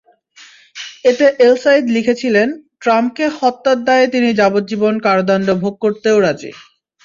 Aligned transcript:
এতে 1.05 1.25
এলসাইদ 1.39 1.85
লিখেছিলেন, 1.95 2.47
ট্রাম্পকে 2.81 3.25
হত্যার 3.37 3.79
দায়ে 3.87 4.07
তিনি 4.07 4.29
যাবজ্জীবন 4.39 4.93
কারাদণ্ড 5.05 5.47
ভোগ 5.61 5.73
করতেও 5.83 6.17
রাজি। 6.19 6.51